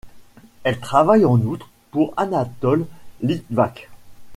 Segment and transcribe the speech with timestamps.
[0.63, 2.87] Elle travaille en outre pour Anatole
[3.21, 3.87] Litvak.